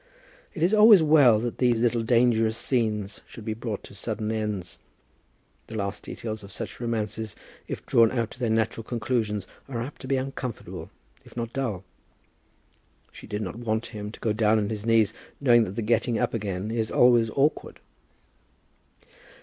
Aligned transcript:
It 0.55 0.63
is 0.63 0.73
always 0.73 1.03
well 1.03 1.37
that 1.41 1.59
these 1.59 1.81
little 1.81 2.01
dangerous 2.01 2.57
scenes 2.57 3.21
should 3.27 3.45
be 3.45 3.53
brought 3.53 3.83
to 3.83 3.93
sudden 3.93 4.31
ends. 4.31 4.79
The 5.67 5.75
last 5.77 6.01
details 6.05 6.41
of 6.43 6.51
such 6.51 6.81
romances, 6.81 7.35
if 7.67 7.85
drawn 7.85 8.11
out 8.11 8.31
to 8.31 8.39
their 8.39 8.49
natural 8.49 8.83
conclusions, 8.83 9.45
are 9.69 9.79
apt 9.79 10.01
to 10.01 10.07
be 10.07 10.17
uncomfortable, 10.17 10.89
if 11.23 11.37
not 11.37 11.53
dull. 11.53 11.83
She 13.11 13.27
did 13.27 13.43
not 13.43 13.57
want 13.57 13.85
him 13.93 14.11
to 14.11 14.19
go 14.19 14.33
down 14.33 14.57
on 14.57 14.69
his 14.69 14.87
knees, 14.87 15.13
knowing 15.39 15.65
that 15.65 15.75
the 15.75 15.83
getting 15.83 16.17
up 16.17 16.33
again 16.33 16.71
is 16.71 16.89
always 16.89 17.29
awkward. 17.29 17.79